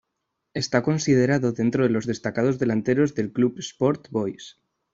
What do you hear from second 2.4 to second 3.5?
delanteros del